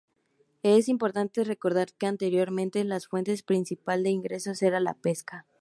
[0.63, 5.45] Es importante recordar que anteriormente la fuente principal de ingresos era la pesca.